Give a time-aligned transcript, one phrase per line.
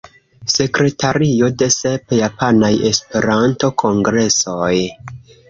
[0.51, 4.73] Sekretario de sep Japanaj Esperanto-kongresoj.